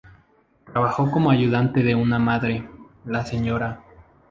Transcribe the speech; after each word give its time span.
Trabajó 0.65 1.11
como 1.11 1.29
ayudante 1.29 1.83
de 1.83 1.93
una 1.93 2.17
madre, 2.17 2.67
la 3.05 3.23
señora. 3.23 3.83